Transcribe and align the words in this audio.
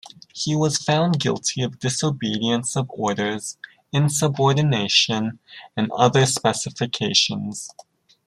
He 0.33 0.55
was 0.55 0.79
found 0.79 1.19
guilty 1.19 1.61
of 1.61 1.77
disobedience 1.77 2.75
of 2.75 2.89
orders, 2.89 3.59
insubordination, 3.93 5.37
and 5.77 5.91
other 5.91 6.25
specifications. 6.25 7.69